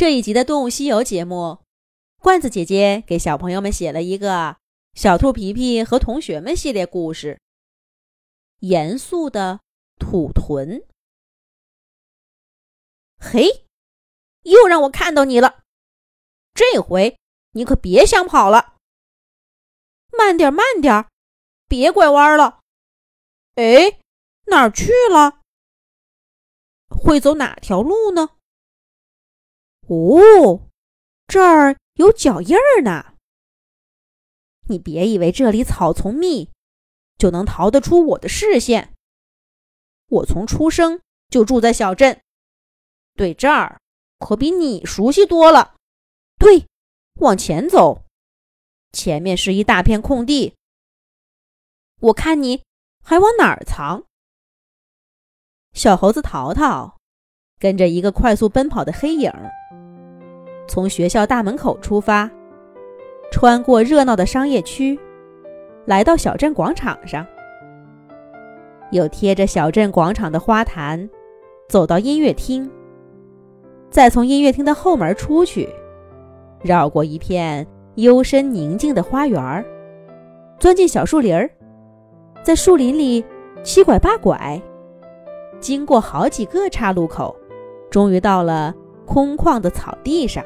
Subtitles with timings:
[0.00, 1.58] 这一集的《动物西游》节目，
[2.22, 4.28] 罐子姐姐给小朋友们写了一个
[4.94, 7.38] 《小兔皮皮和同学们》系列故事。
[8.60, 9.60] 严肃的
[9.98, 10.86] 土豚，
[13.18, 13.66] 嘿，
[14.44, 15.64] 又让我看到你了！
[16.54, 17.18] 这回
[17.50, 18.76] 你可别想跑了！
[20.16, 21.10] 慢点，慢点，
[21.68, 22.60] 别拐弯了！
[23.56, 24.00] 哎，
[24.46, 25.42] 哪儿去了？
[26.88, 28.30] 会走哪条路呢？
[29.90, 30.68] 哦，
[31.26, 33.14] 这儿有脚印儿呢。
[34.68, 36.48] 你别以为这里草丛密，
[37.18, 38.94] 就能逃得出我的视线。
[40.06, 42.20] 我从出生就住在小镇，
[43.14, 43.80] 对这儿
[44.20, 45.74] 可比你熟悉多了。
[46.38, 46.66] 对，
[47.16, 48.04] 往前走，
[48.92, 50.54] 前面是一大片空地。
[51.98, 52.62] 我看你
[53.04, 54.04] 还往哪儿藏？
[55.72, 56.96] 小猴子淘淘
[57.58, 59.32] 跟着一个快速奔跑的黑影。
[60.70, 62.30] 从学校大门口出发，
[63.32, 64.96] 穿过热闹的商业区，
[65.84, 67.26] 来到小镇广场上，
[68.92, 71.10] 又贴着小镇广场的花坛，
[71.68, 72.70] 走到音乐厅，
[73.90, 75.68] 再从音乐厅的后门出去，
[76.62, 79.66] 绕过一片幽深宁静的花园，
[80.60, 81.50] 钻进小树林，
[82.44, 83.24] 在树林里
[83.64, 84.62] 七拐八拐，
[85.58, 87.34] 经过好几个岔路口，
[87.90, 88.72] 终于到了
[89.04, 90.44] 空旷的草地上。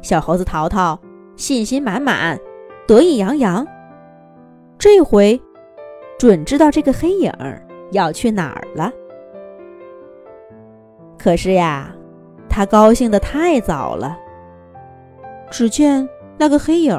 [0.00, 0.98] 小猴子淘淘
[1.36, 2.38] 信心满满，
[2.86, 3.66] 得意洋洋。
[4.78, 5.40] 这回
[6.18, 7.60] 准知道这个黑影儿
[7.92, 8.92] 要去哪儿了。
[11.18, 11.92] 可是呀，
[12.48, 14.16] 他高兴得太早了。
[15.50, 16.96] 只见那个黑影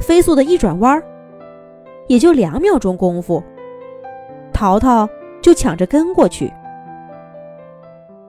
[0.00, 1.02] 飞速的一转弯，
[2.08, 3.42] 也就两秒钟功夫，
[4.52, 5.08] 淘淘
[5.40, 6.52] 就抢着跟过去。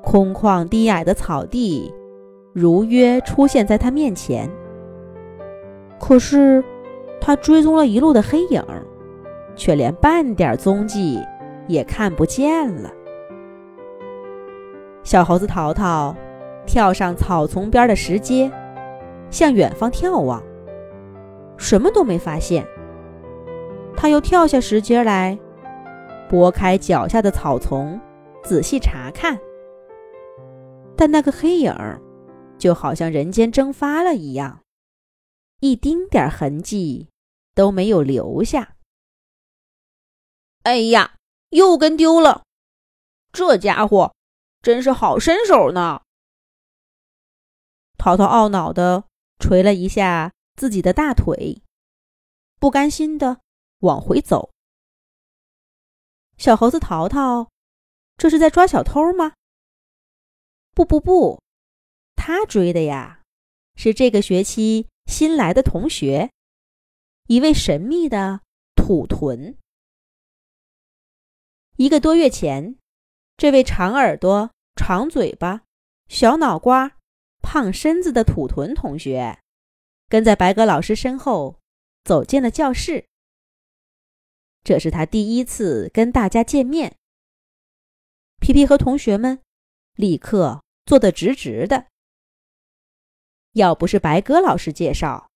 [0.02, 1.92] 空旷低矮的草地。
[2.56, 4.50] 如约出现在他面前，
[6.00, 6.64] 可是
[7.20, 8.64] 他追踪了一路的黑影，
[9.58, 11.22] 却连半点踪迹
[11.68, 12.90] 也看不见了。
[15.04, 16.16] 小猴子淘淘
[16.66, 18.50] 跳上草丛边的石阶，
[19.30, 20.42] 向远方眺望，
[21.58, 22.66] 什么都没发现。
[23.98, 25.38] 他又跳下石阶来，
[26.30, 28.00] 拨开脚下的草丛，
[28.44, 29.38] 仔细查看，
[30.96, 32.00] 但那个黑影儿。
[32.66, 34.64] 就好像人间蒸发了一样，
[35.60, 37.12] 一丁点痕迹
[37.54, 38.76] 都没有留下。
[40.64, 41.16] 哎呀，
[41.50, 42.44] 又跟丢了！
[43.32, 44.16] 这家伙
[44.64, 46.02] 真是好身手呢。
[48.00, 49.04] 淘淘懊恼的
[49.38, 51.62] 捶了一下自己的大腿，
[52.60, 53.42] 不甘心的
[53.82, 54.50] 往回走。
[56.36, 57.52] 小猴子淘淘，
[58.18, 59.34] 这是在抓小偷吗？
[60.74, 61.45] 不不不。
[62.28, 63.22] 他追的呀，
[63.76, 66.32] 是这个学期新来的同学，
[67.28, 68.42] 一位神秘的
[68.76, 69.56] 土豚。
[71.78, 72.78] 一个多月前，
[73.38, 75.66] 这位长耳朵、长嘴巴、
[76.08, 76.98] 小脑瓜、
[77.44, 79.38] 胖身子的土豚同学，
[80.08, 81.60] 跟在白鸽老师身后
[82.04, 83.06] 走进了教室。
[84.64, 86.96] 这是他第一次跟大家见面。
[88.42, 89.44] 皮皮和同学们
[89.94, 91.86] 立刻坐得直直的。
[93.56, 95.30] 要不是白鸽老师介绍，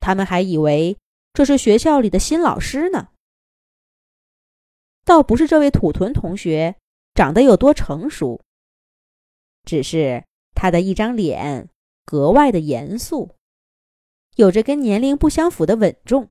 [0.00, 0.98] 他们还以为
[1.32, 3.10] 这是学校里的新老师呢。
[5.04, 6.76] 倒不是这位土屯同学
[7.14, 8.42] 长得有多成熟，
[9.64, 10.24] 只是
[10.56, 11.68] 他的一张脸
[12.04, 13.36] 格外的严肃，
[14.34, 16.28] 有着跟年龄不相符的稳重。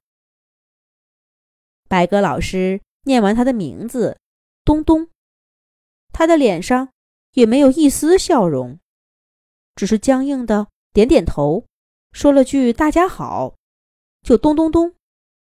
[1.87, 4.19] 白鸽老师念完他的名字，
[4.65, 5.09] 东东，
[6.11, 6.89] 他的脸上
[7.31, 8.79] 也没有一丝笑容，
[9.75, 10.67] 只是僵硬的。
[10.93, 11.65] 点点头，
[12.11, 13.55] 说了句“大家好”，
[14.21, 14.93] 就咚咚咚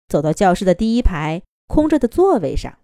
[0.07, 2.79] 走到教室的第一排空着的座位上。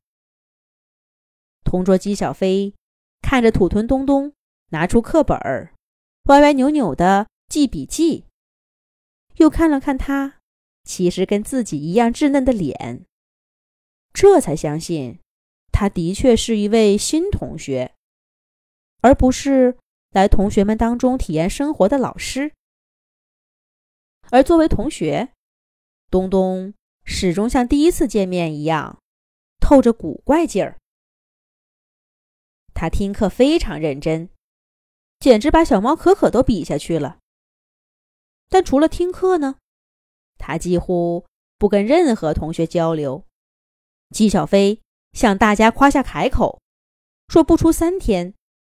[1.65, 2.73] 同桌姬小飞
[3.21, 4.33] 看着土屯东东
[4.71, 5.39] 拿出课本，
[6.29, 8.25] 歪歪扭扭的记笔记，
[9.35, 10.39] 又看了看他
[10.83, 13.05] 其实跟自己一样稚嫩的脸，
[14.15, 15.19] 这才相信
[15.71, 17.95] 他的确是一位新同学，
[19.03, 19.77] 而不是。
[20.17, 22.55] 来同学们当中体验生活的老师，
[24.31, 25.35] 而作为同学，
[26.11, 26.73] 东东
[27.05, 28.99] 始终像第一次见面一样，
[29.61, 30.79] 透着古怪劲儿。
[32.73, 34.31] 他听课非常认真，
[35.19, 37.19] 简直把小猫可可都比下去了。
[38.49, 39.57] 但除了听课呢，
[40.39, 41.27] 他几乎
[41.59, 43.23] 不跟任何同学交流。
[44.15, 44.81] 纪小飞
[45.13, 46.59] 向大家夸下海口，
[47.29, 48.33] 说不出三天。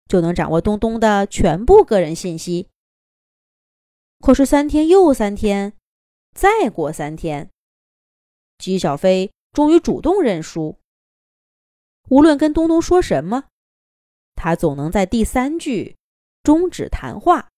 [0.10, 2.68] 就能掌握东东的全部个人信息。
[4.20, 5.78] 可是三天又三天，
[6.34, 7.50] 再过三天，
[8.58, 10.78] 姬小飞终于主动认输。
[12.10, 13.46] 无论跟东东说什么，
[14.36, 15.96] 他总能在第三句
[16.44, 17.50] 终止谈话。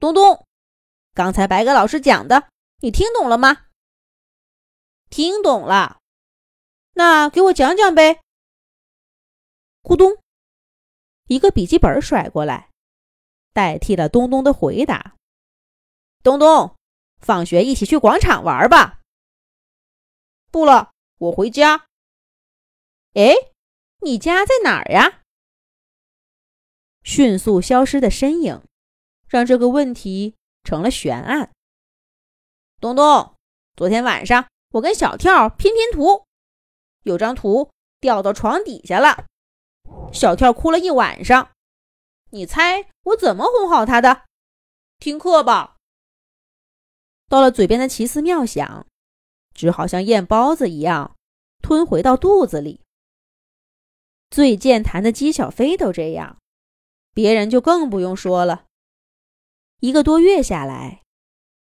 [0.00, 0.44] 东东，
[1.14, 2.48] 刚才白鸽老师讲的，
[2.80, 3.66] 你听懂了吗？
[5.10, 6.00] 听懂了。
[6.94, 8.20] 那给我讲讲呗。
[9.82, 10.16] 咕咚，
[11.28, 12.70] 一个笔记本甩过来，
[13.52, 15.16] 代替了东东的回答。
[16.22, 16.76] 东东，
[17.20, 19.00] 放学一起去广场玩吧。
[20.50, 21.86] 不了，我回家。
[23.14, 23.34] 哎，
[24.00, 25.22] 你家在哪儿呀？
[27.02, 28.62] 迅速消失的身影，
[29.28, 31.50] 让这个问题成了悬案。
[32.80, 33.34] 东东，
[33.76, 36.24] 昨天晚上我跟小跳拼拼图，
[37.02, 37.70] 有张图
[38.00, 39.26] 掉到床底下了。
[40.12, 41.50] 小跳哭了一晚上，
[42.30, 44.24] 你猜我怎么哄好他的？
[44.98, 45.76] 听课吧。
[47.28, 48.86] 到了嘴边的奇思妙想，
[49.54, 51.16] 只好像咽包子一样
[51.62, 52.80] 吞回到肚子里。
[54.30, 56.38] 最健谈的姬小飞都这样，
[57.14, 58.66] 别人就更不用说了。
[59.80, 61.02] 一个多月下来，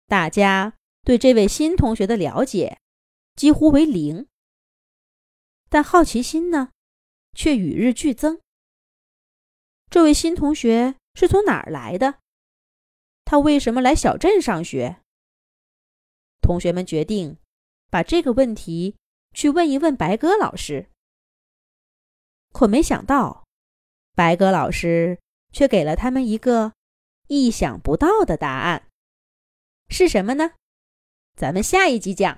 [0.08, 2.80] 大家对这位新同学的了解
[3.36, 4.28] 几乎为零，
[5.70, 6.72] 但好奇心呢？
[7.38, 8.42] 却与日俱增。
[9.92, 12.16] 这位新同学是从哪儿来的？
[13.24, 14.98] 他为什么来小镇上学？
[16.42, 17.38] 同学们决定
[17.92, 18.96] 把这个问题
[19.34, 20.90] 去问一问白鸽老师。
[22.52, 23.46] 可没想到，
[24.16, 25.20] 白鸽老师
[25.52, 26.74] 却给了他们一个
[27.28, 28.90] 意想不到的答案。
[29.90, 30.54] 是什么呢？
[31.36, 32.36] 咱们下一集讲。